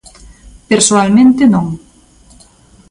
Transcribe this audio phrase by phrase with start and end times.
[0.71, 1.67] Persoalmente, non.